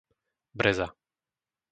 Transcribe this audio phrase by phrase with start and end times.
[0.61, 0.87] Breza